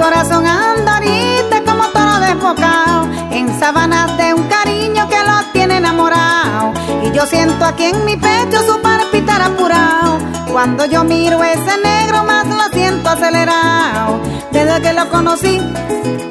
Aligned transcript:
corazón 0.00 0.46
andarita 0.46 1.62
como 1.66 1.86
toro 1.88 2.20
desbocado, 2.20 3.06
en 3.30 3.60
sábanas 3.60 4.16
de 4.16 4.32
un 4.32 4.44
cariño 4.44 5.06
que 5.08 5.22
lo 5.22 5.52
tiene 5.52 5.76
enamorado. 5.76 6.72
Y 7.04 7.12
yo 7.12 7.26
siento 7.26 7.66
aquí 7.66 7.84
en 7.84 8.04
mi 8.06 8.16
pecho 8.16 8.62
su 8.66 8.80
palpitar 8.80 9.42
apurado. 9.42 10.18
Cuando 10.50 10.86
yo 10.86 11.04
miro 11.04 11.44
ese 11.44 11.76
negro 11.84 12.24
más 12.24 12.46
lo 12.46 12.66
siento 12.72 13.10
acelerado. 13.10 14.22
Desde 14.50 14.80
que 14.80 14.92
lo 14.94 15.08
conocí, 15.10 15.60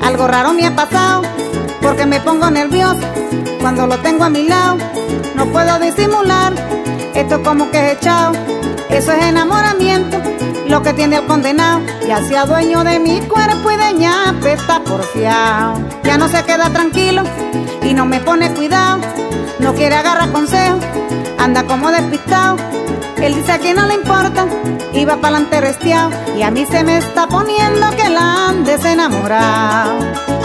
algo 0.01 0.27
raro 0.27 0.53
me 0.53 0.65
ha 0.65 0.75
pasado, 0.75 1.21
porque 1.79 2.07
me 2.07 2.19
pongo 2.21 2.49
nervioso 2.49 2.99
cuando 3.61 3.85
lo 3.85 3.99
tengo 3.99 4.23
a 4.23 4.29
mi 4.29 4.47
lado. 4.47 4.77
No 5.35 5.45
puedo 5.45 5.77
disimular, 5.79 6.53
esto 7.13 7.43
como 7.43 7.69
que 7.69 7.77
es 7.85 7.97
echado, 7.97 8.31
eso 8.89 9.11
es 9.11 9.25
enamoramiento 9.25 10.17
lo 10.69 10.83
que 10.83 10.93
tiene 10.93 11.17
el 11.17 11.25
condenado. 11.25 11.81
Ya 12.07 12.23
sea 12.23 12.45
dueño 12.45 12.83
de 12.83 12.99
mi 12.99 13.19
cuerpo 13.21 13.71
y 13.71 13.75
de 13.75 13.93
ñape 13.93 14.53
está 14.53 14.79
porfiado. 14.81 15.81
Ya 16.03 16.17
no 16.17 16.27
se 16.29 16.43
queda 16.43 16.69
tranquilo 16.69 17.23
y 17.81 17.93
no 17.93 18.05
me 18.05 18.19
pone 18.19 18.53
cuidado. 18.53 18.99
No 19.59 19.73
quiere 19.73 19.95
agarrar 19.95 20.31
consejo, 20.31 20.79
anda 21.37 21.63
como 21.63 21.91
despistado. 21.91 22.57
Él 23.17 23.35
dice 23.35 23.59
que 23.59 23.73
no 23.73 23.85
le 23.87 23.95
importa 23.95 24.45
y 24.93 25.03
va 25.03 25.17
para 25.17 25.37
adelante 25.37 25.59
restiado. 25.59 26.11
Y 26.37 26.43
a 26.43 26.51
mí 26.51 26.65
se 26.65 26.83
me 26.83 26.97
está 26.97 27.27
poniendo 27.27 27.89
que 27.97 28.09
la 28.09 28.49
andes 28.49 28.85
enamorado. 28.85 30.38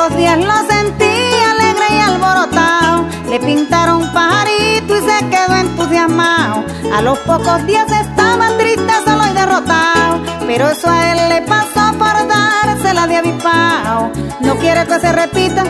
Estos 0.00 0.16
días 0.16 0.38
lo 0.38 0.56
sentí 0.66 1.04
alegre 1.04 1.86
y 1.90 2.00
alborotado. 2.00 3.04
Le 3.28 3.38
pintaron 3.38 4.10
pajarito 4.14 4.96
y 4.96 5.00
se 5.00 5.28
quedó 5.28 5.56
entusiasmado. 5.56 6.64
A 6.96 7.02
los 7.02 7.18
pocos 7.18 7.66
días 7.66 7.84
estaba 7.92 8.48
triste, 8.56 8.90
solo 9.04 9.26
y 9.30 9.34
derrotado. 9.34 10.22
Pero 10.46 10.70
eso 10.70 10.88
a 10.88 11.12
él 11.12 11.28
le 11.28 11.42
pasó 11.42 11.98
por 11.98 12.26
dársela 12.26 13.06
de 13.06 13.16
avispao. 13.16 14.10
No 14.40 14.56
quiere 14.56 14.86
que 14.86 15.00
se 15.00 15.12
repita 15.12 15.64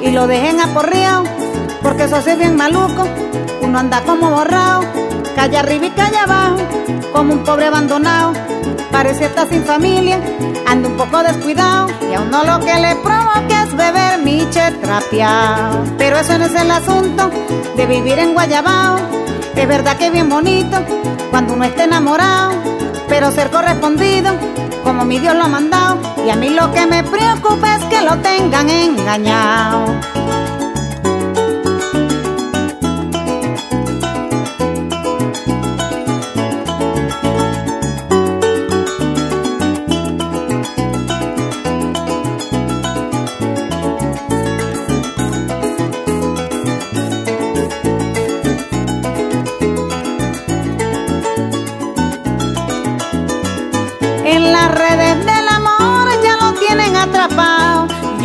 y 0.00 0.12
lo 0.12 0.28
dejen 0.28 0.60
aporreado. 0.60 1.24
Porque 1.82 2.04
eso 2.04 2.14
hace 2.14 2.36
bien 2.36 2.54
maluco. 2.54 3.04
Uno 3.62 3.80
anda 3.80 4.00
como 4.02 4.30
borrado, 4.30 4.84
calle 5.34 5.58
arriba 5.58 5.86
y 5.86 5.90
calle 5.90 6.18
abajo, 6.18 6.58
como 7.12 7.32
un 7.32 7.42
pobre 7.42 7.66
abandonado. 7.66 8.32
Parece 9.02 9.24
estar 9.24 9.48
sin 9.48 9.64
familia, 9.64 10.20
anda 10.64 10.88
un 10.88 10.96
poco 10.96 11.24
descuidado 11.24 11.88
y 12.08 12.14
a 12.14 12.20
uno 12.20 12.44
lo 12.44 12.60
que 12.64 12.72
le 12.78 12.94
provoca 12.94 13.64
es 13.64 13.76
beber 13.76 14.20
miche 14.20 14.70
trapeado. 14.80 15.82
Pero 15.98 16.18
eso 16.18 16.38
no 16.38 16.44
es 16.44 16.54
el 16.54 16.70
asunto 16.70 17.28
de 17.74 17.86
vivir 17.86 18.20
en 18.20 18.32
Guayabao. 18.32 18.98
Es 19.56 19.66
verdad 19.66 19.96
que 19.96 20.06
es 20.06 20.12
bien 20.12 20.28
bonito 20.28 20.78
cuando 21.32 21.54
uno 21.54 21.64
está 21.64 21.82
enamorado, 21.82 22.52
pero 23.08 23.32
ser 23.32 23.50
correspondido 23.50 24.30
como 24.84 25.04
mi 25.04 25.18
Dios 25.18 25.34
lo 25.34 25.46
ha 25.46 25.48
mandado. 25.48 25.98
Y 26.24 26.30
a 26.30 26.36
mí 26.36 26.50
lo 26.50 26.72
que 26.72 26.86
me 26.86 27.02
preocupa 27.02 27.74
es 27.74 27.84
que 27.86 28.02
lo 28.02 28.18
tengan 28.18 28.70
engañado. 28.70 30.11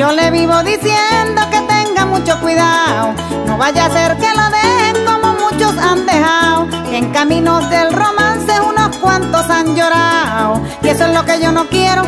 Yo 0.08 0.14
le 0.14 0.32
vivo 0.32 0.64
diciendo 0.64 1.42
que 1.52 1.60
tenga 1.64 2.06
mucho 2.06 2.40
cuidado. 2.40 3.14
No 3.46 3.58
vaya 3.58 3.88
a 3.88 3.90
ser 3.90 4.16
que 4.16 4.30
lo 4.34 4.44
dejen 4.52 5.06
como 5.06 5.34
muchos 5.34 5.78
han 5.78 6.06
dejado. 6.06 6.66
En 6.94 7.12
caminos 7.12 7.70
del 7.70 7.92
romance 7.92 8.54
unos 8.62 8.96
cuantos 9.00 9.50
han 9.50 9.76
llorado. 9.76 10.62
Y 10.82 10.88
eso 10.88 11.08
es 11.08 11.14
lo 11.14 11.26
que 11.26 11.42
yo 11.42 11.52
no 11.52 11.68
quiero. 11.68 12.04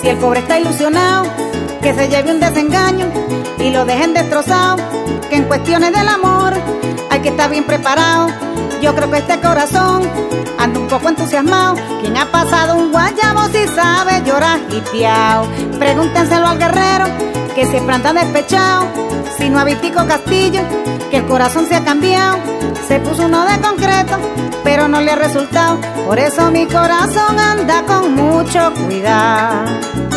Si 0.00 0.10
el 0.10 0.18
pobre 0.18 0.38
está 0.40 0.60
ilusionado, 0.60 1.24
que 1.82 1.92
se 1.92 2.08
lleve 2.08 2.30
un 2.30 2.38
desengaño 2.38 3.08
y 3.58 3.70
lo 3.70 3.84
dejen 3.84 4.14
destrozado. 4.14 4.76
Que 5.28 5.34
en 5.34 5.44
cuestiones 5.46 5.92
del 5.92 6.06
amor 6.06 6.52
hay 7.10 7.20
que 7.20 7.30
estar 7.30 7.50
bien 7.50 7.64
preparado. 7.64 8.28
Yo 8.80 8.94
creo 8.94 9.10
que 9.10 9.18
este 9.18 9.40
corazón 9.40 10.08
anda 10.56 10.78
un 10.78 10.86
poco 10.86 11.08
entusiasmado. 11.08 11.74
¿Quién 12.00 12.16
ha 12.16 12.26
pasado 12.26 12.76
un 12.76 12.92
guayabo 12.92 13.48
si 13.48 13.66
sabe 13.66 14.22
llorar 14.24 14.60
y 14.70 14.80
piao? 14.92 15.48
Pregúntenselo 15.80 16.46
al 16.46 16.56
guerrero 16.56 17.39
que 17.54 17.66
siempre 17.66 17.94
anda 17.94 18.12
despechado. 18.12 18.86
Si 19.38 19.48
no 19.48 19.58
ha 19.58 19.64
Vitico 19.64 20.06
Castillo, 20.06 20.60
que 21.10 21.18
el 21.18 21.26
corazón 21.26 21.66
se 21.66 21.76
ha 21.76 21.84
cambiado. 21.84 22.38
Se 22.86 23.00
puso 23.00 23.26
uno 23.26 23.44
de 23.44 23.60
concreto, 23.60 24.18
pero 24.64 24.88
no 24.88 25.00
le 25.00 25.12
ha 25.12 25.16
resultado. 25.16 25.78
Por 26.06 26.18
eso 26.18 26.50
mi 26.50 26.66
corazón 26.66 27.38
anda 27.38 27.84
con 27.84 28.14
mucho 28.14 28.72
cuidado. 28.74 30.09